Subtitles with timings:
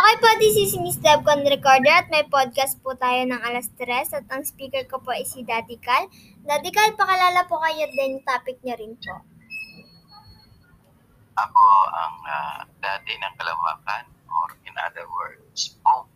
[0.00, 4.08] Okay po, this is Miss Debcon Recorder at may podcast po tayo ng alas 3
[4.16, 6.08] at ang speaker ko po ay si Daddy Cal.
[6.40, 9.20] Daddy Cal, pakalala po kayo din topic niya rin po.
[11.36, 16.08] Ako ang uh, dati ng Kalawakan or in other words, Pope.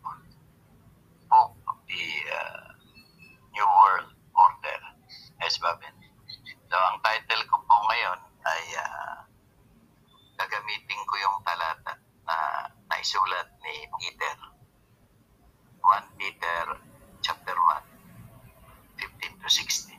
[1.29, 2.65] Pope of the uh,
[3.53, 4.81] New World Order.
[5.45, 5.93] Yes, Babin.
[6.73, 8.17] So, ang title ko po ngayon
[8.49, 9.29] ay uh,
[10.41, 12.35] gagamitin ko yung talata na
[13.05, 14.33] naisulat ni Peter.
[15.77, 16.73] 1 Peter
[17.21, 17.85] chapter 1,
[18.97, 19.93] 15 to 16.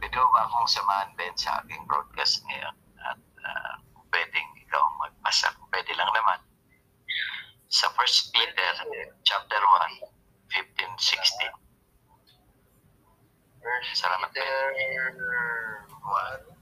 [0.00, 2.72] Pwede ba akong samahan din sa aking broadcast ngayon?
[3.04, 5.52] At uh, pwedeng ikaw magbasa.
[5.68, 6.40] Pwede lang naman.
[7.68, 8.72] Sa 1 Peter
[9.28, 10.08] chapter 1,
[10.48, 11.52] 15, 16.
[13.92, 15.20] Salamat, Peter Ben.
[16.00, 16.57] 1,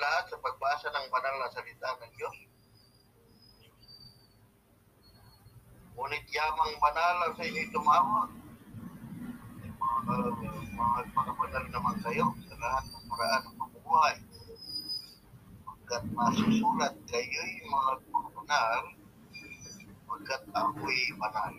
[0.00, 2.36] lahat sa pagbasa ng banal na salita ng Diyos.
[5.94, 7.68] Ngunit yamang banal ang sa inyo'y
[10.80, 14.16] mga pagkabanal naman kayo sa lahat ng paraan ng pamumuhay.
[15.68, 18.82] Pagkat masusulat kayo'y mga pagkabanal,
[20.08, 21.52] pagkat ako'y banal.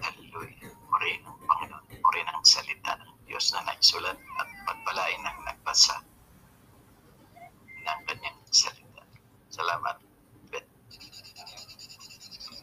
[0.00, 0.72] Hallelujah.
[0.88, 1.84] Purihin ang Panginoon.
[2.00, 5.38] Purihin ang salita ng Diyos na naisulat at pagpalain ang
[5.70, 6.02] nagbasa
[7.86, 9.06] ng kanyang salita.
[9.54, 10.02] Salamat.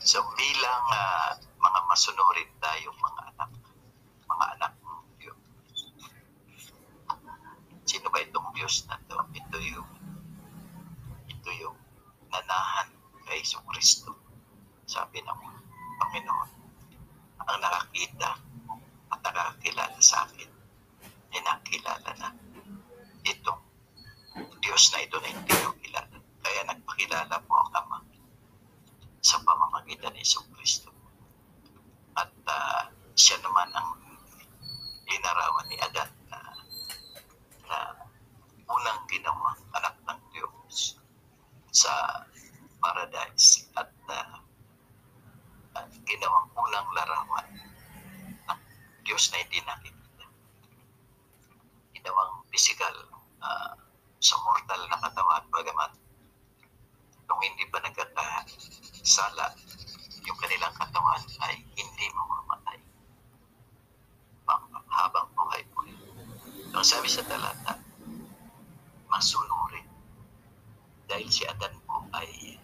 [0.03, 3.51] So bilang ah, mga masunurin tayo mga anak,
[4.27, 5.39] mga anak ng Diyos.
[7.87, 9.15] Sino ba itong Diyos na to?
[9.31, 9.91] Ito yung
[11.31, 11.79] ito yung
[12.27, 12.91] nanahan
[13.23, 14.19] kay Iso Kristo.
[14.83, 15.41] Sabi ng
[16.03, 16.49] Panginoon,
[17.39, 18.35] ang nakakita
[19.15, 20.51] at nakakilala sa akin
[21.31, 22.47] ay nakilala na
[23.27, 23.61] itong
[24.63, 26.17] Diyos na ito na hindi ko kilala.
[26.39, 27.99] Kaya nagpakilala po ang Ama
[29.19, 30.93] sa pamamagitan ni Iso Kristo.
[32.15, 33.99] At ah, siya naman ang
[35.07, 36.39] linarawan ni Adan na,
[37.67, 37.77] na
[38.67, 40.95] unang ginawang anak ng Diyos
[41.73, 42.23] sa
[42.79, 44.39] paradise at ah,
[45.77, 47.47] at ginawang unang larawan
[48.47, 48.61] ng
[49.03, 50.25] Diyos na hindi nakikita.
[51.93, 52.95] Ginawang physical
[53.41, 53.77] ah,
[54.17, 55.91] sa mortal na katawan bagamat
[57.29, 59.45] nung hindi pa nagkakasala
[60.25, 62.79] yung kanilang katawan ay hindi mamamatay
[64.47, 66.01] Pang- habang buhay po yun.
[66.71, 67.75] So, ang sabi sa talata,
[69.11, 69.83] masunurin
[71.03, 72.55] dahil si Adan po ay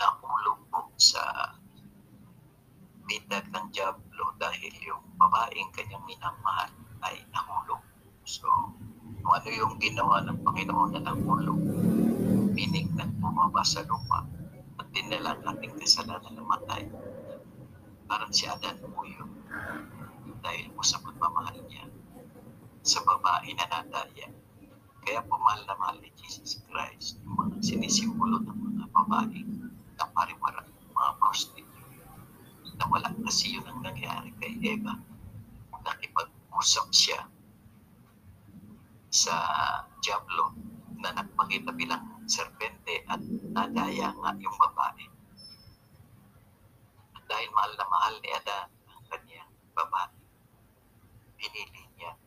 [0.00, 1.20] nahulog po sa
[3.04, 6.72] bitag ng Diablo dahil yung babaeng kanyang minamahal
[7.04, 7.84] ay nahulog.
[8.24, 8.48] So,
[9.04, 11.60] ano yung ginawa ng Panginoon na nahulog,
[12.56, 14.24] meaning nagpumaba sa lupa
[14.80, 16.88] at dinala ang ating kasalanan na matay.
[18.08, 19.28] Parang si Adan po yun
[20.40, 21.84] dahil po sa pagmamahal niya
[22.84, 24.28] sa babae na nadaya.
[25.00, 29.40] Kaya po mahal na mahal ni Jesus Christ yung mga sinisimbolo ng mga babae
[29.96, 31.72] na pariwara, mga prostitute
[32.76, 35.00] na wala kasi yun ang nangyari kay Eva.
[35.80, 37.20] Nakipag-usap siya
[39.08, 39.36] sa
[40.34, 40.50] Diablo
[40.98, 43.22] na nagpakita bilang serpente at
[43.54, 45.06] nadaya nga yung babae.
[47.14, 50.18] At dahil mahal na mahal ni Adan ang kanyang babae,
[51.38, 52.18] pinili niya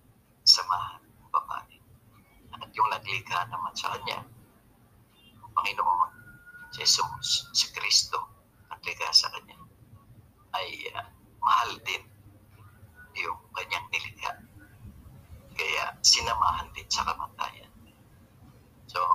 [0.48, 1.76] samahan ang babae.
[2.64, 4.24] At yung naglikha naman sa kanya,
[5.44, 6.12] ang Panginoon,
[6.72, 8.24] si Jesus, si Kristo,
[8.72, 9.60] naglikha sa kanya
[10.56, 11.12] ay ah,
[11.44, 12.08] mahal din
[13.20, 14.32] yung kanyang nilikha.
[15.60, 17.67] Kaya sinamahan din sa kamatayan.
[18.98, 19.06] So,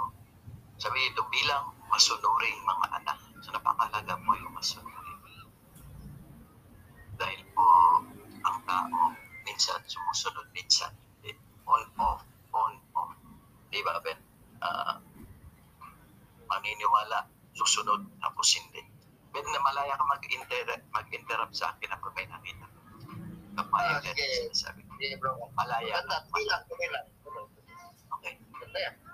[0.78, 3.18] sabi ito bilang masunuring mga anak.
[3.42, 5.18] So, napakalaga po yung masunuring.
[7.18, 7.66] Dahil po
[8.46, 9.10] ang tao
[9.42, 11.34] minsan sumusunod, minsan hindi.
[11.66, 12.22] On, off,
[12.54, 13.10] on, off.
[13.74, 14.22] Di ba, Ben?
[14.62, 15.02] Ah,
[16.46, 17.26] maniniwala,
[17.58, 18.86] susunod, tapos hindi.
[19.34, 22.70] Ben, na malaya ka mag-interrupt, mag-interrupt sa akin kapag may nakita.
[23.58, 24.22] Kapaya Ah, ka sige.
[24.22, 24.94] din sinasabi ko.
[24.94, 25.50] Hindi, bro.
[25.58, 26.22] Malaya ka.
[26.30, 26.86] okay lang, okay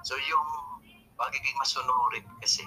[0.08, 0.48] So yung
[1.20, 2.64] pagiging masunurin kasi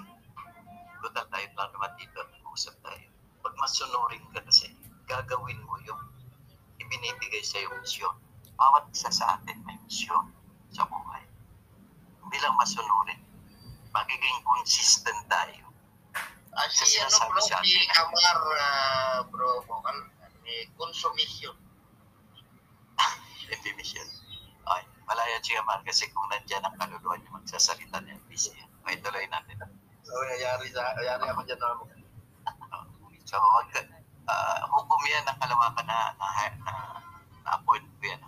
[1.01, 3.09] total tayo lang naman dito nag-usap tayo.
[3.41, 4.69] Pag masunurin ka kasi,
[5.09, 5.97] gagawin mo yung
[6.77, 8.13] ibinibigay sa yung misyon.
[8.61, 10.29] Bawat isa sa atin may misyon
[10.69, 11.25] sa buhay.
[12.21, 13.17] Hindi lang masunurin.
[13.89, 15.65] Magiging consistent tayo.
[16.69, 17.89] Si Kasi ano bro, si atin.
[18.05, 19.97] Amar, ah, bro, Bokal,
[20.45, 21.57] may consumption.
[23.49, 24.05] definition.
[24.13, 24.20] Ay,
[25.11, 28.55] malaya siya man kasi kung nandyan ang kaluluwa niya magsasalita niya, busy.
[28.87, 29.59] May tuloy natin.
[30.07, 31.75] So, yayari, sa, yayari ako dyan na
[33.29, 36.27] So, uh, hukom yan ng kalawakan na, na,
[36.63, 36.73] na,
[37.43, 38.23] na appoint ko yan.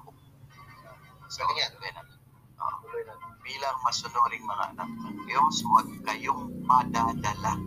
[1.32, 1.72] So, yan.
[1.80, 2.20] tuloy natin.
[2.60, 3.16] Na.
[3.44, 7.60] bilang masunuring mga anak ng Diyos, huwag kayong madadala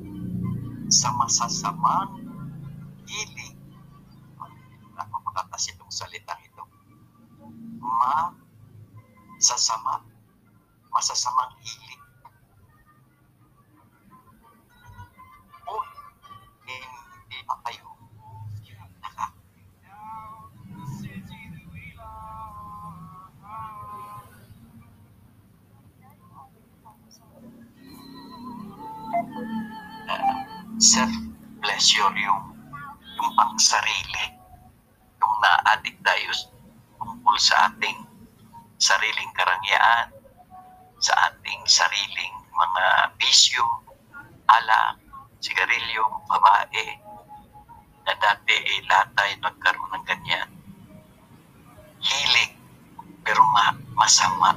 [0.93, 2.21] sa masasamang
[3.09, 3.57] hiling.
[4.93, 6.65] Napapakatas itong salitang ito.
[7.81, 8.46] Ma
[9.39, 10.01] sasama.
[10.93, 12.03] Masasamang hiling.
[15.69, 15.75] O
[16.65, 17.87] hindi pa kayo
[19.03, 19.27] nakakita.
[30.77, 32.53] self-pleasure yung
[33.17, 34.37] yung pang sarili
[35.19, 36.31] yung na-addict tayo
[37.01, 38.06] tungkol sa ating
[38.87, 40.15] sariling karangyaan
[41.03, 42.85] sa ating sariling mga
[43.19, 43.67] bisyo
[44.47, 45.03] alak,
[45.43, 46.87] sigarilyo, babae
[48.07, 50.49] na dati eh, lahat tayo nagkaroon ng ganyan
[51.99, 52.55] hilig
[53.27, 54.55] pero ma masama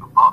[0.00, 0.26] Opo.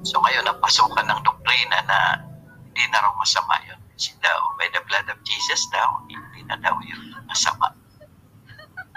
[0.00, 2.24] So ngayon, napasukan ng doktrina na
[2.72, 3.76] hindi na raw masama yun.
[3.92, 7.68] Kasi daw, by the blood of Jesus daw, hindi na daw yun masama.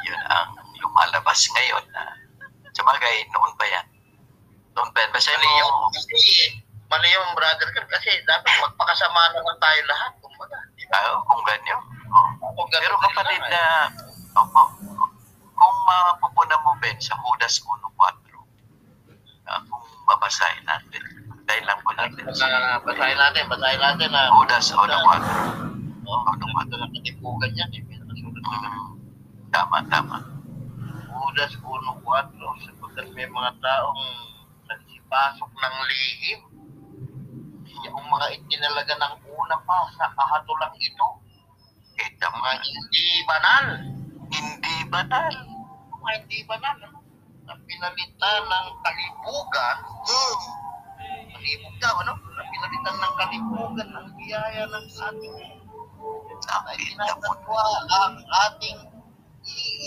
[0.07, 0.66] Yun ang
[0.97, 2.09] lumalabas ngayon na
[2.73, 3.85] sa bagay, noon pa yan.
[4.73, 5.13] Noon pa yan.
[5.13, 6.17] Basta Mali yung, mo, kasi,
[6.89, 10.11] mali yung brother ka kasi dapat magpakasama naman tayo lahat.
[10.17, 10.57] Kumbaga.
[10.57, 10.97] ba?
[10.97, 11.81] ah, kung ganyan.
[12.09, 12.49] Oh.
[12.57, 13.93] Kung ganun Pero kapatid na,
[14.41, 14.61] opo,
[15.53, 21.01] kung mapupunan mo, Ben, sa Judas 1.4, ah, kung babasahin natin,
[21.45, 24.81] dahil lang po natin Basta- basahin natin, basahin natin na Judas 1.4.
[26.09, 27.85] Oo, oh, naman na katipugan yan eh.
[27.85, 28.97] Mm,
[29.51, 30.36] tama, tama.
[31.37, 34.03] Judas 1.4 sapagkat may mga taong
[34.65, 36.41] nagsipasok ng lihim.
[37.85, 41.07] Yung mga itinalaga ng una pa sa kahatulang ito.
[41.93, 43.65] Kita mo, Mga hindi banal.
[44.33, 45.33] hindi banal.
[46.01, 46.73] Mga hindi banal.
[46.73, 47.05] Ano?
[47.45, 49.77] Na pinalitan ng kalibugan.
[50.09, 50.37] Hmm.
[51.37, 52.13] Kalibog daw, ano?
[52.17, 55.37] Na pinalitan ng kalibugan ng biyaya ng ating
[56.65, 56.81] ay
[57.93, 58.96] ang ating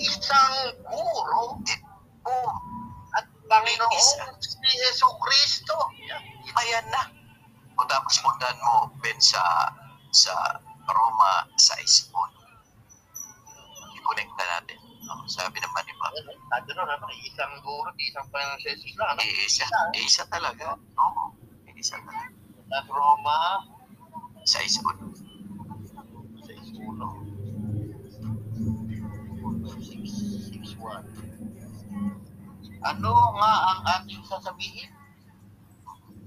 [0.01, 0.55] isang
[0.89, 1.61] guro
[2.27, 2.53] oh,
[3.17, 4.01] at Panginoong
[4.41, 5.77] si Yeso Kristo.
[6.07, 6.23] Yan.
[6.57, 7.03] ayan na.
[7.81, 9.41] O tapos puntahan mo, Ben, sa,
[10.13, 10.35] sa
[10.85, 12.13] Roma 6.1.
[13.97, 14.79] I-connecta natin.
[15.09, 15.25] No?
[15.25, 16.13] Sabi naman ni Bob,
[16.53, 19.17] Sabi nun, ano, isang guro, isang Panginoong si Jesus lang.
[19.17, 19.21] Ano?
[19.25, 19.65] iisa,
[19.97, 20.77] iisa talaga.
[20.77, 21.33] Oo,
[21.73, 22.29] iisa talaga.
[22.71, 23.65] At Roma
[24.45, 25.20] 6.1.
[30.81, 32.81] 6.1.
[32.81, 34.89] Ano nga ang ating sasabihin?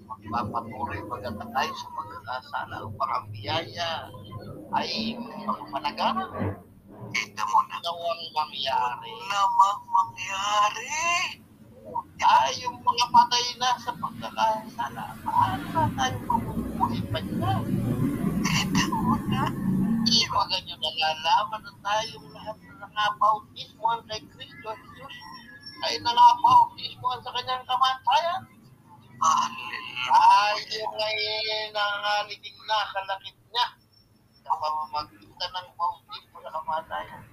[0.06, 4.14] Magpapatuloy maganda tayo sa pagkakasala upang ang biyaya
[4.78, 5.18] ay
[5.50, 6.30] magpanagana.
[7.10, 7.82] Kita mo na.
[7.82, 9.12] Nawang mangyari.
[9.28, 11.02] Namang mangyari.
[12.24, 17.62] Ay, yung mga patay na sa pagkakasala, paano na tayo mabubuhay pa dyan?
[18.46, 19.44] Kita mo na.
[20.08, 22.58] Iwagan nyo nalalaman na tayong lahat
[22.94, 25.16] na nangabautismoan kay Kristo Jesus
[25.84, 28.42] ay nangabautismoan sa kanyang kamatayan.
[30.70, 31.18] Yung ay
[31.74, 33.68] nangangaliging na sa lakit niya
[34.46, 37.24] sa pamamagitan ng bautismo sa kamatayan.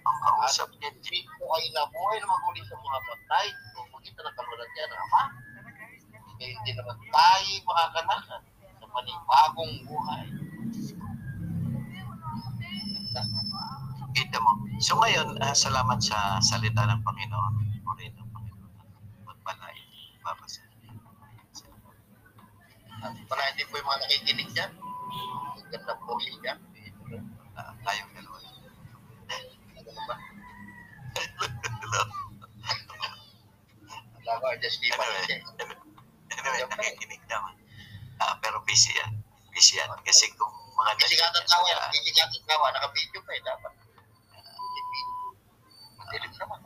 [0.00, 4.70] Ang kausap niya, Kristo ay nabuhay na maguli sa mga patay kung makita ng kalulan
[4.76, 5.22] niya ng Ama.
[6.40, 8.42] Kaya hindi naman tayo makakanasan
[8.80, 10.24] sa panibagong buhay.
[14.10, 14.60] Kita mo.
[14.80, 17.54] So ngayon, ah, salamat sa salita ng Panginoon.
[17.84, 18.72] Purihin ng Panginoon.
[19.28, 19.86] Magpalain.
[20.24, 20.62] Babasa.
[23.00, 24.70] Hindi po yung mga nakikinig dyan,
[25.70, 26.58] ganda po rin dyan.
[27.54, 28.38] Ah, tayong dalawa.
[34.20, 35.40] Wala ko, just pa Anyway, rin.
[36.30, 37.54] anyway, nakikinig naman.
[38.16, 39.12] Ah, pero busy yan.
[39.50, 39.88] Busy yan.
[40.00, 43.72] Kasi kung mga Hindi ka nandiyan tatawa, sa- hindi ka tatawa, naka-video pa eh, dapat.
[46.10, 46.58] Madilim naman.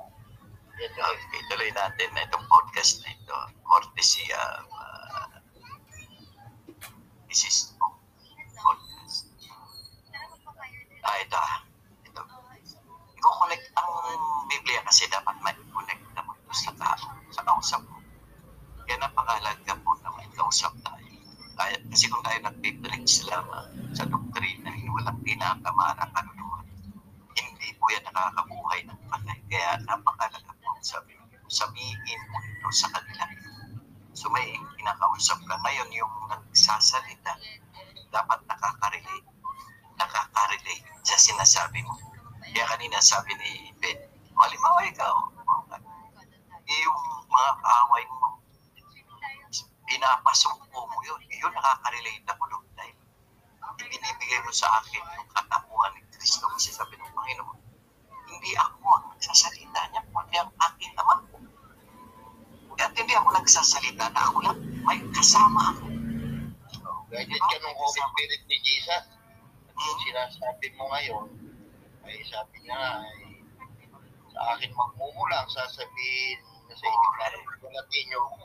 [0.81, 1.21] Yan, tuloy.
[1.21, 3.37] Okay, tuloy natin na itong podcast na ito.
[3.61, 5.37] Courtesy of uh,
[7.29, 7.77] this is
[8.57, 9.29] podcast.
[11.05, 11.61] Ah, ito ah.
[12.09, 12.25] Ito.
[13.21, 13.93] I-connect ang
[14.49, 18.01] Biblia kasi dapat may connect na mo ito sa tao, sa kausap mo.
[18.89, 21.05] Kaya napakahalaga po na may kausap tayo.
[21.61, 26.65] Kaya, kasi kung tayo nag-preach lamang sa doktrina, yung walang pinakamana kaluluwa,
[28.15, 29.34] nakakabuhay ng patay.
[29.49, 31.15] Kaya napakalaga po sabi
[31.49, 33.25] sabihin mo ito sa kanila.
[34.15, 37.37] So may kinakausap ka ngayon yung nagsasalita,
[38.09, 39.29] dapat nakaka-relate.
[40.01, 41.95] Nakaka-relate sa sinasabi mo.
[42.41, 43.99] Kaya kanina sabi ni Ben,
[44.35, 45.15] halimbawa ikaw,
[46.65, 48.39] yung mga kaaway mo,
[49.85, 51.21] pinapasumpo mo yun.
[51.29, 52.97] Yun nakaka-relate ako doon dahil
[53.83, 57.64] ibinibigay mo sa akin yung katapuhan ni Kristo kasi sabi ng Panginoon,
[58.45, 61.41] hindi ako ang nagsasalita niya, kundi ang aking naman po.
[62.77, 65.85] At hindi ako nagsasalita na ako lang, may kasama ako.
[67.09, 69.05] Guided ka ng Holy Spirit ni Jesus.
[69.65, 71.27] At yung sinasabi mo ngayon,
[72.05, 73.33] ay sabi niya nga, ay
[74.29, 76.37] sa akin magmumulang, sasabihin
[76.69, 78.45] na sa inyo, para pagkalatin niyo ako.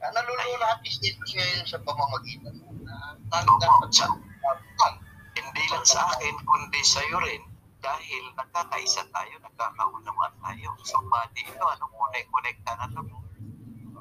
[0.00, 2.72] Na nalululatis dito ngayon sa pamamagitan mo.
[2.88, 3.12] Na
[3.44, 4.96] Oo, sa- tagdag
[5.36, 7.55] Hindi lang sa akin, kundi sa iyo rin.
[7.86, 10.74] Dahil nagkakaisa tayo, nagkakaunawaan tayo.
[10.82, 13.18] So, body ito, ano, connect-connecta na ito.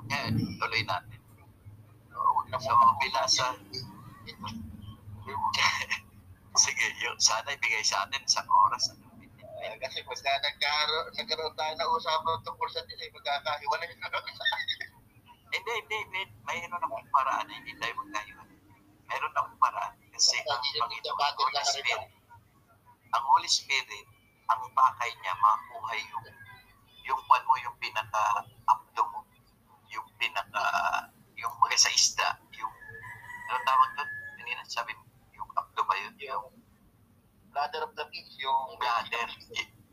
[0.10, 1.22] Yan, tuloy natin.
[2.58, 3.54] So, binasa.
[6.66, 7.18] Sige, yun.
[7.22, 8.90] Sana ibigay sa atin isang oras.
[8.90, 9.06] Ano,
[9.66, 14.46] Eh, kasi pagka nagkaroon, nagkaroon tayo na usapan tungkol sa din, eh, magkakahiwalay na sa
[15.56, 16.22] hindi, hindi, hindi.
[16.44, 18.58] Mayroon akong paraan na hindi tayo magkahiwalay.
[19.10, 19.94] Meron akong paraan.
[20.12, 22.15] Kasi ang Panginoon, Holy Spirit,
[23.16, 24.06] ang Holy Spirit,
[24.52, 26.26] ang pakay niya, makuha yung,
[27.08, 29.20] yung kwan mo, yung pinaka-abdo mo,
[29.90, 30.64] yung pinaka,
[31.40, 32.30] yung mga sa isda,
[32.60, 32.74] yung,
[33.50, 34.10] ano tawag doon?
[34.38, 36.16] Kanina, sabi mo, yung abdo ba yun?
[36.20, 36.48] Yung
[37.56, 39.32] Brother of the Peace, yung bladder.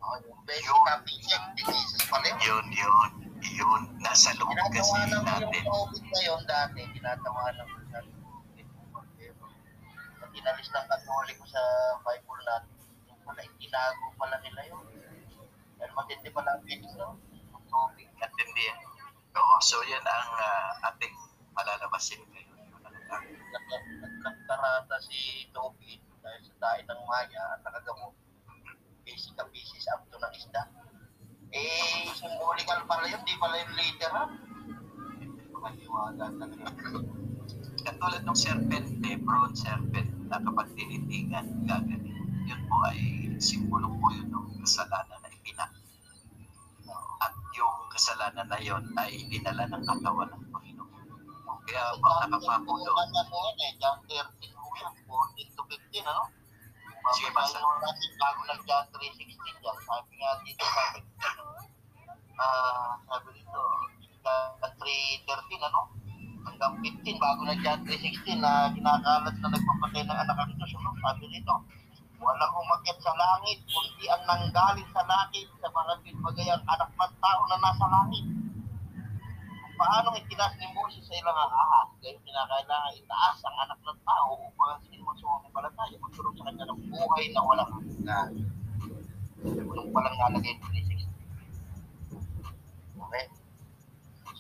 [0.03, 0.83] Oh, yung basic Yun.
[0.83, 2.43] na picture ni Jesus pala yun.
[2.43, 3.11] Yun, yun,
[3.55, 3.83] yun.
[4.03, 5.63] Nasa loob kasi Tinatawanan ko natin.
[5.63, 7.99] yung COVID ngayon dati, tinatawanan ko sa
[10.19, 11.63] Pag inalis ng katoliko sa
[12.03, 12.72] Bible natin,
[13.23, 14.85] pala, itinago pala nila yun.
[15.79, 17.19] Dahil matindi pala ang feeling no?
[17.55, 18.09] Ang COVID.
[18.19, 18.79] Natindi yan.
[19.33, 21.15] Oo, so yan ang ah, ating
[21.57, 22.59] malalabasin ngayon.
[22.85, 22.97] Ang
[24.23, 28.15] Nagkatarata si Tobin dahil sa dahil ng Maya at nakagamot.
[29.03, 30.63] Basic na pieces up to ng isda.
[31.53, 34.29] Eh, symbolical pala yun, di pala yung literal.
[35.53, 36.67] Pagkatiwaga talaga.
[37.83, 42.22] Katulad ng serpente, bronze serpent, na kapag tinitigan, gagaling.
[42.53, 43.01] Yun po ay
[43.41, 45.73] simbolo po yun ng kasalanan na ipinak.
[47.25, 50.93] At yung kasalanan na yun ay dinala ng katawan ng Panginoon.
[51.65, 53.09] Kaya baka nakapako doon.
[53.81, 56.29] John 13 mo yan, 14 to 15, ano?
[57.17, 57.33] Sige.
[57.33, 59.77] Babasahin natin bago ng John 3.16 yan.
[59.89, 60.99] Sabi nga dito, sabi
[62.37, 63.61] ah, sabi dito,
[64.21, 65.81] John 3.13, ano?
[66.45, 70.93] Hanggang 15, bago ng John 3.16 na kinakalat na nagpapatay ng anak ng Diyos, ano?
[71.01, 71.55] Sabi dito,
[72.23, 77.41] walang umakyat sa langit, kundi ang nanggaling sa langit sa mga pinbagayang anak ng tao
[77.51, 78.25] na nasa langit
[79.83, 84.79] paano itinas ni Moses sa ilang ahas dahil kinakailangan itaas ang anak ng tao upang
[84.79, 88.31] ang sino magsumampalataya magkaroon sa kanya ng buhay na walang hanggan.
[89.43, 91.11] Walang walang nalagay ng 360.
[92.95, 93.25] Okay?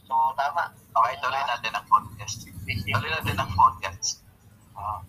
[0.06, 0.70] So, tama.
[0.94, 2.46] Okay, tuloy natin ang podcast.
[2.46, 4.22] Tuloy natin ang podcast.
[4.78, 5.02] Ah,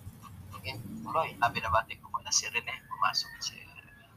[0.57, 1.29] sige, tuloy.
[1.43, 2.73] Ah, binabati ko muna si Rene.
[2.89, 3.57] Pumasok si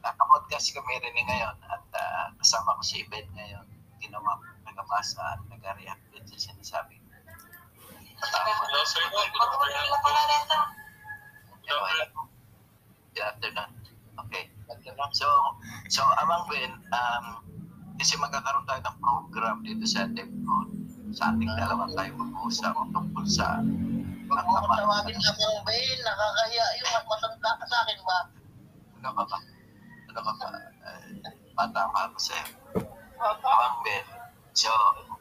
[0.01, 3.65] Naka-podcast kami Rene ngayon at ah, kasama ko si Ben ngayon.
[4.01, 6.97] Ginawa ko nagabasa at nag-react din sa sinasabi.
[8.17, 9.05] Hello, sir.
[13.13, 13.71] Good afternoon.
[14.25, 14.49] Okay.
[15.13, 15.29] So,
[15.89, 17.25] so amang Ben, um,
[17.97, 20.67] kasi magkakaroon tayo ng program dito sa DevCon.
[21.13, 23.61] Sa ating dalawa tayo mag-uusap tungkol sa
[24.37, 28.19] Akong tawagin na kung bail, nakakahiya yung mas matanda ka sa akin ba?
[28.97, 29.37] ano ka ba?
[30.09, 30.49] Ano ka ba?
[30.85, 31.09] Uh,
[31.57, 32.45] bata pa ako sa'yo.
[33.17, 34.05] Amang Ben.
[34.53, 34.69] So,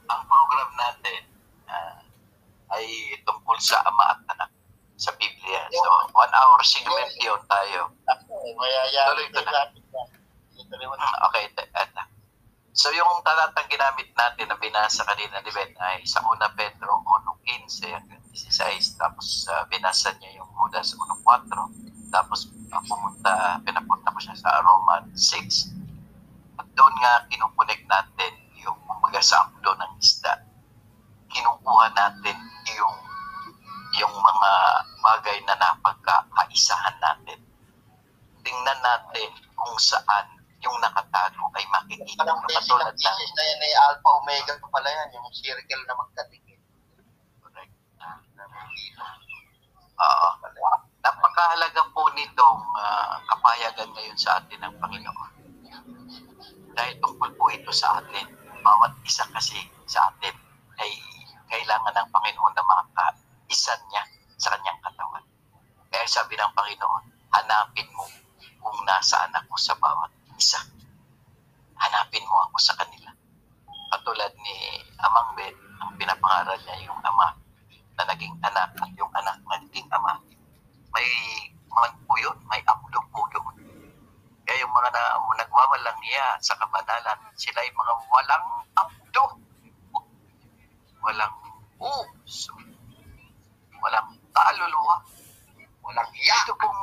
[0.08, 1.22] ang program natin
[1.68, 2.00] ah,
[2.76, 2.84] ay
[3.24, 4.50] tungkol sa ama at anak
[4.96, 5.64] sa Biblia.
[5.72, 7.92] So, one hour segment yun tayo.
[8.08, 9.64] Ako, Tuloy ko na.
[10.96, 11.08] na.
[11.30, 12.02] Okay, eto.
[12.76, 17.00] So yung talatang ginamit natin na binasa kanina ni Ben ay sa una Pedro
[17.48, 24.18] 1.15 hanggang 16 tapos uh, binasa niya yung Judas 1.4 tapos uh, pumunta, pinapunta ko
[24.20, 30.44] siya sa Roman 6 at doon nga kinukunik natin yung kumbaga sa abdo ng isda.
[31.30, 32.36] Kinukuha natin
[32.72, 32.96] yung
[33.96, 34.52] yung mga
[35.00, 37.40] bagay na napagkakaisahan natin.
[38.44, 42.24] Tingnan natin kung saan yung nakatago ay makikita.
[42.24, 46.45] Katulad ang ng na yan ay alpha omega pa pala yan, yung circle na magkatikit.
[48.76, 49.24] Correct.
[49.96, 50.76] Ah, Oo.
[51.00, 55.36] Napakahalaga po nitong ah, kapayagan ngayon sa atin ng Panginoon.
[57.66, 58.30] ito sa atin.
[58.62, 59.58] Bawat isa kasi
[59.90, 60.30] sa atin
[60.78, 60.90] ay
[61.50, 64.06] kailangan ng Panginoon na maka-isa niya
[64.38, 65.26] sa kanyang katawan.
[65.90, 67.04] Kaya sabi ng Panginoon,
[67.34, 68.06] hanapin mo
[68.62, 70.62] kung nasaan ako sa bawat isa.
[71.74, 73.10] Hanapin mo ako sa kanila.
[73.90, 77.34] Katulad ni Amang Ben, ang pinapangaral niya yung ama
[77.98, 80.22] na naging anak at yung anak na naging ama.
[80.94, 81.08] May
[81.66, 83.58] man po yun, may abdo po doon.
[84.46, 85.02] Kaya yung mga na,
[86.16, 89.24] niya sa kabanalan, sila ay mga walang abdo.
[91.04, 91.36] Walang
[91.76, 92.56] puso.
[93.84, 94.96] Walang kaluluwa.
[95.84, 96.40] Walang hiya.
[96.48, 96.80] Ito pong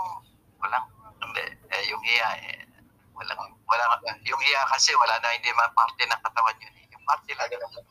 [0.62, 0.86] walang,
[1.18, 2.62] hindi, eh, yung hiya, eh,
[3.18, 3.90] walang, walang,
[4.22, 6.78] yung hiya kasi wala na, hindi man parte ng katawan yun.
[6.78, 6.86] eh.
[6.94, 7.90] Yung parte lang ng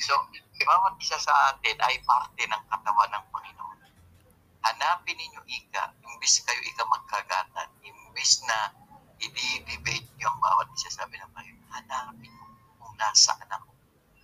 [0.00, 0.16] So,
[0.64, 3.78] bawat isa sa atin ay parte ng katawan ng Panginoon.
[4.64, 8.79] Hanapin ninyo ika, imbis kayo ika magkagatan, imbis na
[9.20, 12.46] i-debate nyo ang bawat isa sabi ng Panginoon, hanapin mo
[12.80, 13.70] kung nasaan ako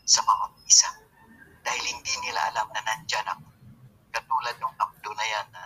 [0.09, 0.89] sa bawat isa.
[1.61, 3.47] Dahil hindi nila alam na nandyan ako.
[4.15, 5.65] Katulad ng abdo na yan na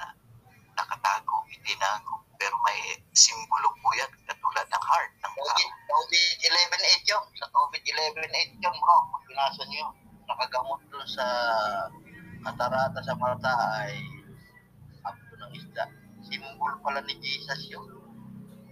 [0.75, 5.44] nakatago, itinago, pero may simbolo po yan, katulad ng heart ng tao.
[5.44, 7.25] COVID, COVID 11.8 yun.
[7.37, 8.96] Sa COVID 11.8 yun, bro.
[9.12, 9.87] Pag binasa niyo,
[10.25, 11.26] nakagamot dun sa
[12.40, 13.52] katarata sa mata
[13.84, 13.94] ay
[15.04, 15.84] abdo ng isda.
[16.25, 18.09] Simbol pala ni Jesus yun.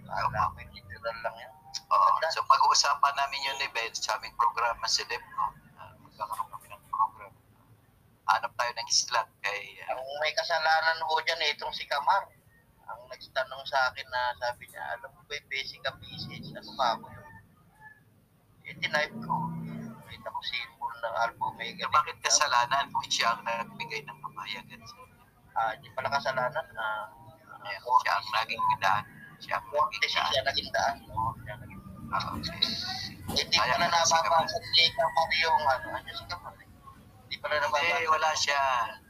[0.08, 1.52] Alam namin, literal lang yan.
[1.92, 2.08] Oo.
[2.32, 5.44] So pag-uusapan namin yun ni Ben sa aming programa si Debco.
[5.76, 7.32] Uh, magkakaroon kami ng program.
[8.28, 12.28] Hanap tayo ng islat kay uh, Ang may kasalanan ho dyan eh, itong si Kamar.
[12.88, 16.52] Ang nagtanong sa akin na sabi niya, alam mo ba yung basic ka pieces?
[16.56, 17.28] Ano ba ako yun?
[18.68, 19.34] Eh, tinype ko.
[20.08, 21.84] Nakita ko symbol ng Alpha Omega.
[21.84, 24.96] so, bakit kasalanan kung siya ang nagbigay ng kapayagan sa
[25.58, 26.86] Ah, hindi pala kasalanan na
[27.66, 29.04] Ayan, siya ang naging daan.
[29.38, 30.44] Siya ang Forte naging siya daan.
[30.44, 30.96] naging daan.
[31.08, 31.76] Oo, siya naging
[32.08, 32.32] Ah.
[33.28, 35.86] Hindi pala pala si nababasa ni Kamar yung ano.
[35.92, 36.64] Ano si Kamar eh?
[37.20, 38.00] Hindi pala nababasa.
[38.00, 38.62] Eh, wala siya.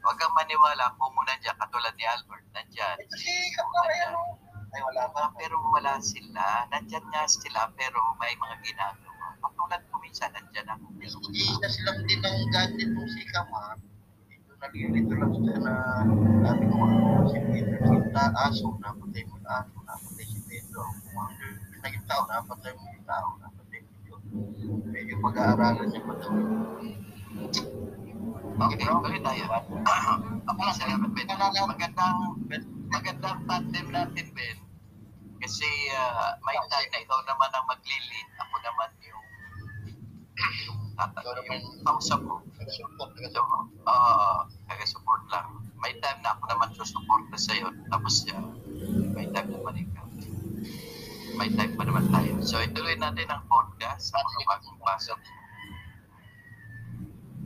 [0.02, 2.96] Huwag kang maniwala kung muna dyan, katulad ni Albert, nandyan.
[3.14, 4.12] Si Kamar yan.
[4.12, 4.34] oh.
[4.68, 5.30] Ay, wala pa.
[5.32, 6.66] Pero wala sila.
[6.68, 9.26] Nandyan nga sila, pero may mga ginagawa.
[9.38, 10.84] Katulad ko minsan, nandyan ako.
[10.98, 13.78] Hindi na silang din ang God nitong si Kamar.
[14.58, 15.74] Ito nalilito lang siya na
[16.42, 20.82] sabi ko ano, si Pedro na aso, napatay mo na aso, napatay si Pedro.
[21.14, 24.20] Ano yung naging tao, napatay mo yung tao, napatay mo yun.
[24.90, 26.34] Medyo pag-aaralan niya pa daw.
[28.58, 29.44] Okay, tuloy tayo.
[29.46, 31.28] okay, salamat, Ben.
[31.30, 32.18] Magandang,
[32.90, 34.58] magandang tandem natin, Ben.
[35.38, 38.26] Kasi uh, may time na ikaw naman ang maglilid.
[38.42, 39.26] Ako naman yung
[40.66, 42.42] yung tata, yung kausap mo.
[42.58, 43.42] Nag-support, So,
[43.87, 45.62] uh, taga-support lang.
[45.78, 47.70] May time na ako naman susuporta sa'yo.
[47.87, 48.50] Tapos, uh,
[49.14, 50.06] may time naman ikaw.
[51.38, 52.42] May time pa naman tayo.
[52.42, 55.20] So, ituloy natin ang podcast sa mga bagong pasok.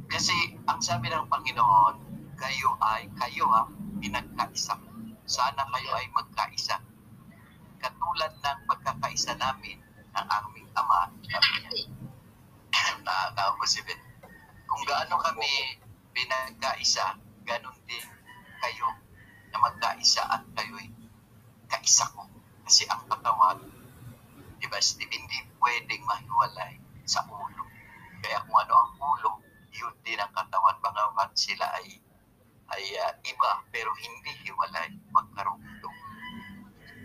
[0.09, 1.97] Kasi, ang sabi ng Panginoon,
[2.41, 3.69] kayo ay, kayo ha,
[4.01, 4.81] pinagkaisa.
[5.29, 6.81] Sana kayo ay magkaisa.
[7.77, 9.77] Katulad ng pagkakaisa namin
[10.17, 12.02] ng aming ama, sabi
[13.73, 13.97] si Ben
[14.69, 15.81] kung gaano kami
[16.13, 18.05] pinagkaisa, ganun din
[18.61, 18.89] kayo
[19.53, 20.89] na magkaisa at kayo'y
[21.69, 22.25] kaisa ko.
[22.65, 23.61] Kasi ang katawan,
[24.61, 26.77] di ba Steve, hindi pwedeng mahiwalay
[27.09, 27.65] sa ulo.
[28.21, 29.33] Kaya kung ano ang ulo,
[29.73, 30.77] yun din ang katawan.
[30.81, 32.01] Bagamat sila ay
[32.73, 35.99] ay ah, iba pero hindi hiwalay magkarugtong.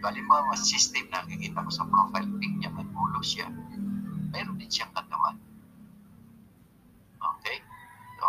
[0.03, 3.51] Halimbawa, system na nakikita ko sa profile pic niya, may ulo siya.
[4.31, 5.35] Meron din siyang katawan.
[7.17, 7.57] Okay?
[8.17, 8.27] So,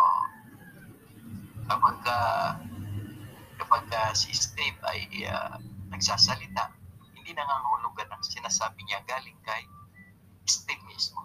[1.69, 2.17] kapag ka,
[3.61, 5.61] kapag ka si Steve ay ah,
[5.93, 6.73] nagsasalita,
[7.13, 9.61] hindi nangangulugan ang sinasabi niya galing kay
[10.49, 11.21] Steve mismo.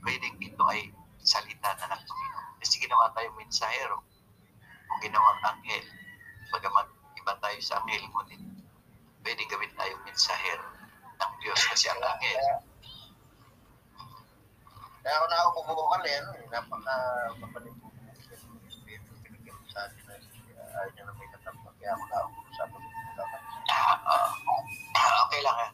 [0.00, 0.88] Pwedeng ito ay
[1.20, 2.48] salita na ng Panginoon.
[2.64, 4.00] Kasi ginawa tayo mensahero
[4.88, 5.84] kung ginawang anghel.
[6.48, 6.88] Bagamat
[7.20, 8.40] iba tayo sa anghel, ngunit
[9.28, 10.64] pwedeng gawin tayong mensahero
[11.20, 12.40] ng Diyos kasi ang anghel.
[15.04, 17.85] Kaya ako na ako bumukal eh, ano eh,
[19.76, 20.00] napaka kapalit po.
[20.00, 21.28] Pinigyan ko sa atin na uh, ayaw na may.
[21.76, 23.40] Kaya ako na ako usapan ko dapat.
[23.70, 25.68] Ah, ah, okay lang ha.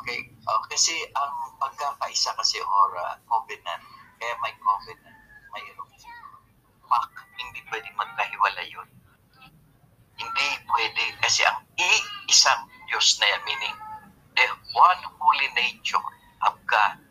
[0.00, 0.18] Okay.
[0.46, 3.82] Oh, kasi ang pagkakaisa kasi or uh, covenant,
[4.20, 5.18] kaya may covenant,
[5.50, 5.92] mayroong
[6.86, 8.88] pact, hindi pwedeng magkahiwala yun.
[10.16, 13.76] Hindi pwede kasi ang iisang Diyos na yan, meaning
[14.38, 16.06] the one holy nature
[16.46, 17.02] of God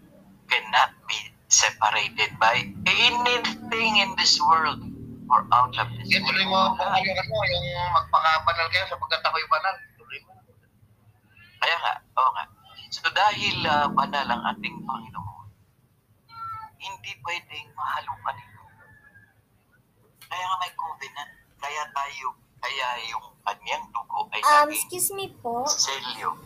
[0.47, 1.17] cannot be
[1.51, 4.94] separated by anything in this world
[5.27, 6.75] or out of this Sige, tuloy mo world.
[6.75, 9.75] po kayo ano, yung magpakabanal kayo sapagkat ako'y banal.
[9.95, 10.33] Tuloy mo.
[11.57, 12.45] Kaya nga, oo nga.
[12.89, 15.47] So dahil ah, banal ang ating Panginoon,
[16.77, 18.61] hindi pwedeng mahalukan ito.
[20.25, 21.31] Kaya nga may covenant.
[21.55, 22.27] Kaya tayo,
[22.59, 25.65] kaya yung kanyang dugo ay Um, naging excuse me po.
[25.65, 26.37] selyo.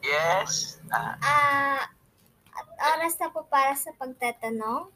[0.00, 0.76] Yes.
[0.86, 1.82] Ah, Ah,
[2.52, 4.92] at oras na po para sa pagtatanong.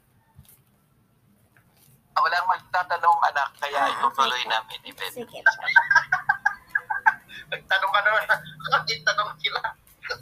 [2.13, 4.79] Walang magtatanong anak, kaya Ah, itutuloy okay namin.
[4.83, 5.09] Ibet.
[5.09, 5.39] Sige.
[7.51, 8.23] Nagtanong ka naman.
[8.69, 9.59] Nagtanong sila.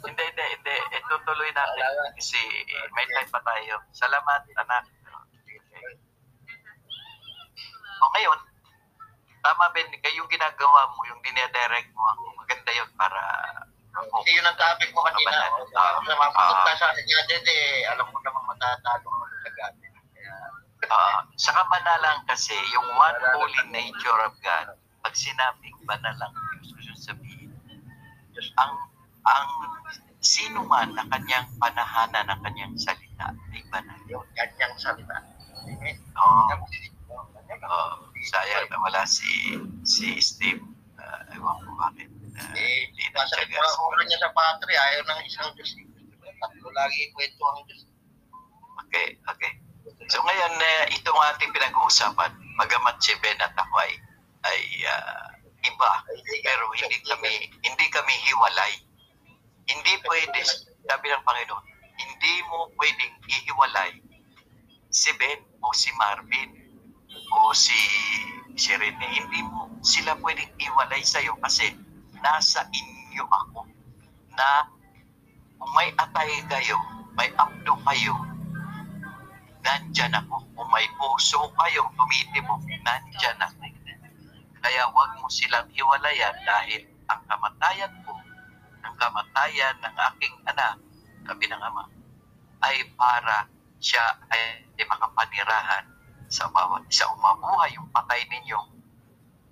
[0.00, 0.76] Hindi, hindi, hindi.
[0.92, 2.40] Itutuloy natin kasi
[2.92, 3.80] may time pa tayo.
[3.90, 4.84] Salamat, anak.
[5.42, 5.98] Okay.
[7.98, 8.38] O ngayon,
[9.40, 13.20] tama Ben, kayo yung ginagawa mo, yung dinedirect mo, maganda yun para
[13.90, 15.28] Kasi yun ang topic mo kanina.
[15.28, 15.50] Mabanal.
[15.58, 16.76] Kung sa mapunta Ah.
[16.78, 19.19] sa gadget eh, alam mo namang matatalo
[20.90, 27.54] Ah, sa kabanalan kasi, yung one holy nature of God, pag sinabing banalang gusto sabihin,
[28.58, 28.72] ang
[29.24, 29.46] ang
[30.20, 33.96] sino man na kanyang panahanan ng kanyang salita ay banal.
[34.10, 35.16] yung kanyang salita.
[36.20, 36.42] Oo.
[37.70, 40.60] Oh, sayang na wala si si Steve.
[41.00, 42.08] Uh, ewan ko bakit.
[42.36, 45.72] Uh, Eh, nasa mga niya sa patri, ayaw ng isang Diyos.
[46.40, 47.88] Tatlo lagi kwento ang Diyos.
[48.86, 49.52] Okay, okay.
[50.10, 53.94] So ngayon, uh, itong ating pinag-uusapan, magamat si Ben at ako ay,
[54.42, 55.30] ay ah,
[55.62, 55.90] iba,
[56.42, 57.30] pero hindi kami
[57.62, 58.74] hindi kami hiwalay.
[59.70, 60.42] Hindi pwede,
[60.90, 64.02] sabi ng Panginoon, hindi mo pwedeng ihiwalay
[64.90, 66.58] si Ben o si Marvin
[67.30, 67.78] o si
[68.58, 68.74] si.
[68.74, 71.70] Hindi mo sila pwedeng iwalay sa'yo kasi
[72.18, 73.62] nasa inyo ako
[74.34, 74.66] na
[75.54, 76.76] kung may atay kayo,
[77.14, 78.29] may abdo kayo,
[79.64, 80.40] nandyan ako.
[80.56, 83.64] Kung may puso kayong tumitibok, nandyan ako.
[84.60, 88.12] Kaya huwag mo silang hiwalayan dahil ang kamatayan ko,
[88.84, 90.76] ang kamatayan ng aking anak,
[91.24, 91.88] sabi ng ama,
[92.60, 93.48] ay para
[93.80, 95.84] siya ay, makapanirahan
[96.28, 97.08] sa bawat isa.
[97.16, 98.68] Umabuhay yung patay ninyong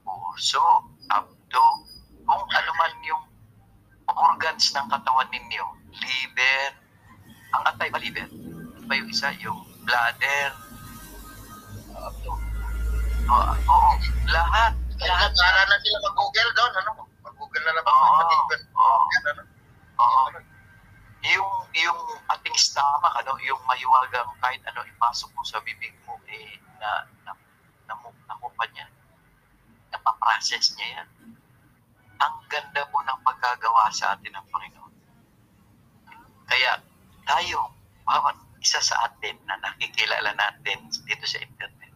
[0.05, 0.61] puso,
[1.09, 1.64] abdo,
[2.29, 3.25] kung ano man yung
[4.12, 6.68] organs ng katawan ninyo, liver,
[7.57, 8.29] ang atay ba liver?
[8.77, 9.33] Ano ba yung isa?
[9.40, 10.53] Yung bladder,
[11.96, 12.33] abdo.
[13.29, 13.92] Oo, oo,
[14.29, 14.72] lahat.
[14.98, 16.72] Lahat, para na sila mag-google doon.
[16.85, 16.90] Ano?
[17.24, 17.85] Mag-google na lang.
[17.88, 18.20] Oo,
[18.77, 19.05] oo.
[19.98, 20.22] Oo.
[21.24, 22.01] Yung, yung
[22.37, 27.33] ating stomach, ano, yung mahiwagang kahit ano ipasok mo sa bibig mo, eh, na, na,
[27.88, 28.87] na, na nakupa niya.
[29.88, 31.09] Napaprocess niya yan.
[32.18, 34.94] Ang ganda po ng pagkagawa sa atin ng Panginoon.
[36.48, 36.81] Kaya
[37.29, 37.70] tayo,
[38.09, 41.92] bawat isa sa atin na nakikilala natin dito sa internet,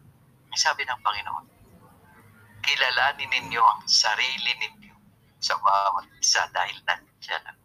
[0.48, 1.46] may sabi ng Panginoon,
[2.62, 4.94] kilalanin ninyo ang sarili ninyo
[5.42, 7.64] sa bawat isa dahil nandiyan ako.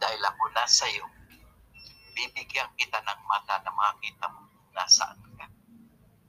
[0.00, 1.04] Dahil ako nasa iyo,
[2.14, 5.46] bibigyan kita ng mata na makita mo nasaan ka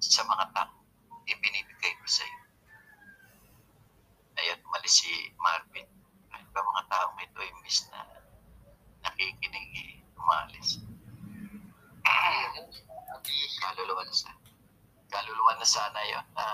[0.01, 0.81] sa mga tao
[1.31, 2.41] ibinibigay ko sa iyo.
[4.41, 5.87] Ayan, umalis si Marvin.
[6.31, 7.99] Kahit ba mga taong ito, imbis na
[9.05, 10.81] nakikinig, eh, umalis.
[13.61, 14.39] Kaluluwa na sana.
[15.11, 16.45] Kaluluwa na sana yun na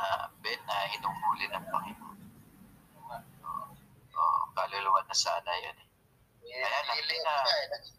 [0.42, 2.20] Ben na hinuhuli ng Panginoon.
[4.18, 5.88] Oo, kaluluwa na sana yun eh.
[6.48, 7.66] Eh, nagliliyap eh.
[7.74, 7.96] Nag-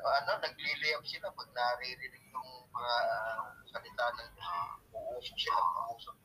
[0.00, 4.80] Ano, nagliliyap sila pag naririnig yung mga ah, salita ng Diyos.
[4.96, 5.60] Uusok sila,
[5.92, 6.16] uusok.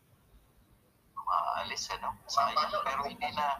[1.25, 2.15] Maalis ano?
[2.31, 2.71] Sayang.
[2.71, 3.59] Pero hindi na.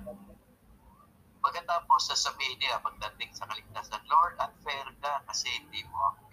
[1.44, 6.32] Pagkatapos sasabihin niya pagdating sa kaligtasan, Lord, unfair ka kasi hindi mo ako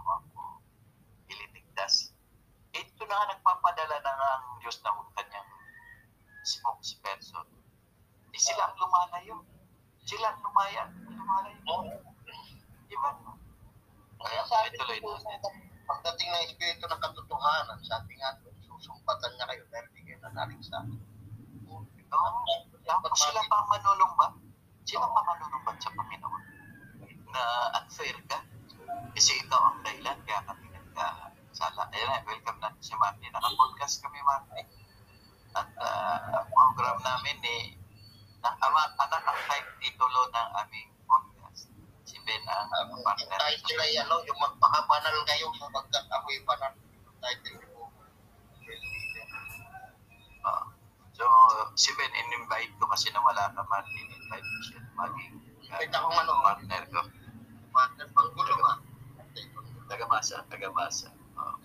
[0.00, 0.42] hindi mo ako
[1.28, 2.16] ililigtas.
[2.72, 5.50] Ito na nga nagpapadala na nga ang Diyos ng kanyang
[6.40, 7.44] spokesperson.
[8.32, 9.44] Eh, sila ang lumalayo.
[10.08, 10.88] Sila ang lumaya.
[11.04, 12.00] Lumalayo.
[12.88, 13.12] Di ba?
[14.20, 15.54] Kaya sabi ko, natin.
[15.84, 20.60] pagdating ng Espiritu ng katotohanan, sabi nga doon, susumpatan niya kayo dahil di kayo nanalig
[20.64, 21.00] sa akin.
[21.68, 22.40] Oo.
[22.88, 24.32] Tapos sila pa ang manunumbat.
[24.88, 26.42] Sila pa manunumbat sa Panginoon.
[27.30, 27.42] Na
[27.82, 28.39] unfair ka.
[34.40, 34.66] Martin.
[35.50, 37.62] At ah, program namin eh,
[38.40, 41.68] na, ama, anak ang type titulo ng aming podcast.
[42.06, 43.36] Si Ben ang Ang partner.
[43.36, 46.40] title ay ano, yung magpakabanal kayo sapagkat ako'y.
[46.40, 47.82] Yung title ko.
[50.40, 50.64] Oo.
[51.12, 51.24] so,
[51.76, 54.06] si Ben, in-invite ko kasi na wala ka, Martin.
[54.08, 55.34] Invite ko siya maging
[55.68, 57.00] ah, Invite akong ano, partner ko.
[57.70, 58.78] partner panggulo ah.
[59.90, 61.10] Tagamasa, tagamasa.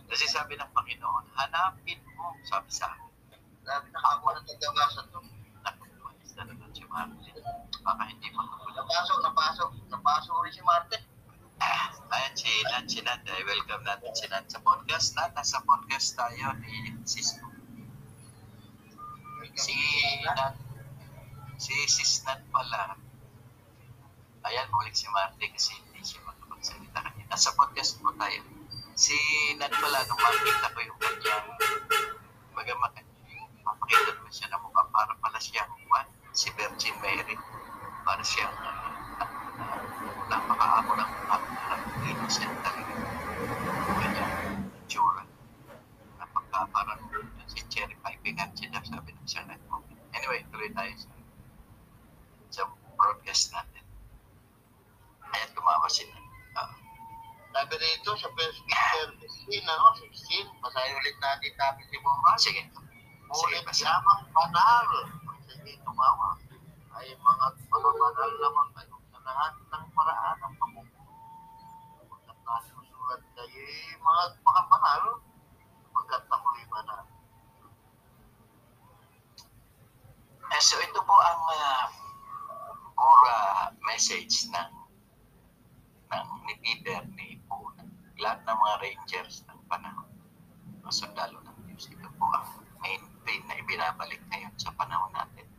[0.05, 3.09] Kasi sabi ng Panginoon, hanapin mo, sabi sa akin.
[3.65, 5.19] Sabi na ako ng tagawasan to.
[5.65, 7.35] Naku, malis na naman si Martin.
[7.81, 8.85] Baka hindi makapula.
[8.85, 9.69] Napasok, napasok, napasok.
[9.89, 11.01] Napasuri si Martin.
[11.57, 13.23] Ah, ayan si Nat, si Nat.
[13.25, 15.17] Eh, welcome natin si Nat sa podcast.
[15.17, 17.47] Nat, nasa podcast tayo ni Cisco.
[19.55, 19.77] Si
[20.21, 20.53] Nat,
[21.57, 22.99] si Sis Nat pala.
[24.45, 27.33] Ayan, ulit si Marty kasi hindi siya makapagsalita kanina.
[27.33, 28.54] Nasa podcast po tayo.
[28.95, 29.11] Si
[29.59, 31.47] Nat pala, nung makita ko yung kanyang
[32.55, 32.95] magamak,
[33.67, 37.35] mapakita ko siya na mukha para pala siyang one, si Virgin Mary.
[38.07, 38.95] Para siyang uh,
[40.31, 41.11] napakaamo ng.
[42.07, 42.95] Innocent talaga.
[43.99, 44.35] Kanyang
[44.87, 45.27] tsura.
[46.15, 47.03] Napaka parang
[47.51, 49.59] si Cherry Piping at siya sabi ng siya na
[50.15, 51.11] Anyway, tuloy tayo sa,
[52.47, 52.61] sa
[52.95, 53.83] broadcast natin.
[55.35, 56.15] Ayan, tumawa si Nat.
[56.15, 56.24] Ah,
[57.55, 59.15] Sabi rito sa first Peter
[59.47, 62.35] 16, ano, 16, basahin ulit natin natin si Bumba.
[62.35, 62.67] ah, sige.
[63.31, 63.95] Ngunit basa.
[63.95, 64.87] yamang banal,
[65.47, 66.35] sige, tumawa,
[66.99, 71.07] ay mga pamamanal naman kayo sa lahat ng paraan ng pamumuhay.
[72.11, 75.03] Pagkat nasusulat kayo, eh, mga pakabanal,
[75.95, 77.07] pagkat ako'y banal.
[80.51, 81.87] Eh, so ito po ang uh,
[82.99, 83.31] core
[83.87, 84.71] message ng
[86.11, 87.34] ng ni Peter ni
[88.19, 90.09] lahat ng mga rangers ng panahon
[90.85, 92.45] mga sundalo ng Diyos ito po ang
[92.77, 95.49] main theme na ibinabalik ngayon sa panahon natin.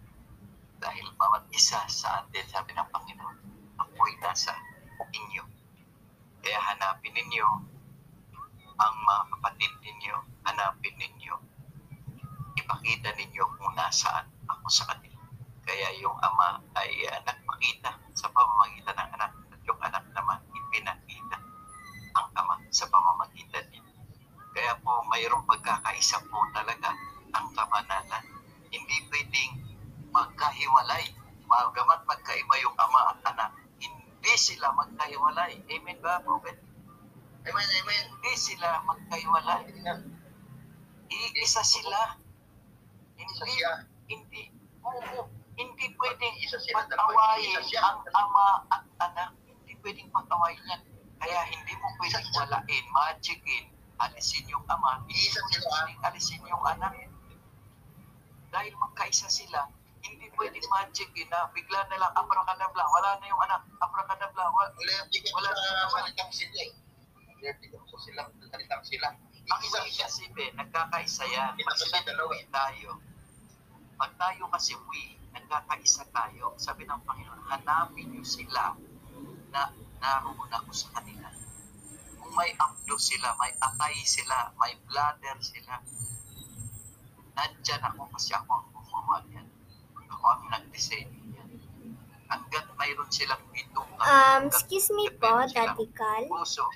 [0.79, 3.39] Dahil bawat isa sa atin sabi ng Panginoon
[3.75, 4.55] ako'y nasa
[5.11, 5.43] inyo.
[6.47, 7.47] Kaya hanapin ninyo
[8.77, 10.15] ang mga kapatid ninyo
[10.47, 11.35] hanapin ninyo
[12.55, 15.21] ipakita ninyo kung nasaan ako sa kanila.
[15.67, 19.33] Kaya yung ama ay uh, nagpakita sa pamamagitan ng anak
[24.67, 26.91] Kaya po mayroong pagkakaisa po talaga
[27.39, 28.25] ang kamanalan.
[28.67, 29.63] Hindi pwedeng
[30.11, 31.07] magkahiwalay.
[31.47, 35.63] Magamat magkaiba yung ama at anak, hindi sila magkahiwalay.
[35.71, 36.59] Amen ba, Prophet?
[37.47, 38.05] Amen, amen.
[38.11, 39.71] Hindi sila magkahiwalay.
[41.15, 42.19] Iisa sila.
[43.23, 43.63] Hindi,
[44.11, 44.51] hindi,
[44.83, 46.37] oo, hindi pwedeng
[46.75, 49.31] pag-awayin ang ama at anak.
[49.47, 50.83] Hindi pwedeng pag-awayin yan.
[51.23, 55.69] Kaya hindi mo pwedeng walain, magicin, alisin yung ama, hindi Isa mo sila.
[55.73, 56.93] pwedeng alisin yung anak.
[58.53, 59.69] Dahil magkaisa sila,
[60.05, 65.51] hindi pwedeng magicin na bigla na lang abracadabra, wala na yung anak, abracadabra, wala, Wala
[65.51, 65.91] sa naman.
[65.93, 66.73] salitang sila eh.
[67.97, 69.09] Silang salitang sila.
[69.47, 70.07] Ang siya.
[70.11, 71.55] sabihin, nagkakaisa yan.
[71.55, 72.31] Pag dalawa.
[72.35, 72.91] we tayo,
[73.97, 78.75] pag tayo kasi we, nagkakaisa tayo, sabi ng Panginoon, hanapin niyo sila
[79.55, 79.71] na
[80.03, 81.26] naroon ako sa kanila.
[82.37, 85.81] May abdo sila, may atay sila, may bladder sila,
[87.33, 89.49] nandyan ako kasi ako ang gumawa yan.
[90.07, 91.51] Ako ang nag-design yan.
[92.27, 96.29] Hanggat mayroon silang pitong Um, excuse me po, Daddy Cal.
[96.29, 96.69] puso.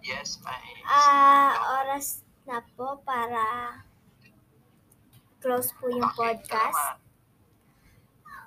[0.00, 0.54] Yes, may...
[0.86, 3.42] Ah, oras na po para
[5.38, 6.78] close po yung Okay, podcast.
[6.78, 7.07] salamat.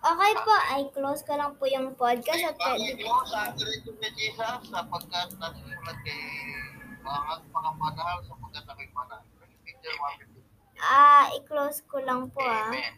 [0.02, 4.10] Okay po, ay close ko lang po yung podcast at pwede mo sa Agrito ni
[4.18, 6.22] Jesus sapagkat nasusulat kay
[7.06, 10.26] mga pakamanahal sapagkat ako'y 1:15.
[10.82, 12.74] Ah, i-close ko lang po ah.
[12.74, 12.98] Amen.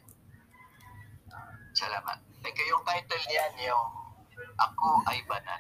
[1.76, 2.24] Salamat.
[2.44, 2.76] You.
[2.76, 3.88] Yung title yan, yung
[4.60, 5.60] Ako ay Banal.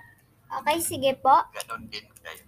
[0.63, 1.43] Okay, sige po.
[1.51, 2.43] Ganon din kayo.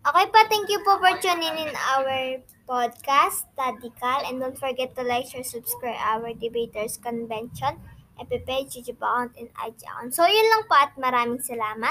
[0.00, 4.24] Okay po, thank you po for tuning in our podcast, Tadical.
[4.24, 7.76] And don't forget to like, share, subscribe our Debaters Convention,
[8.28, 10.12] YouTube account, and account.
[10.12, 11.88] So, yun lang po at maraming salamat.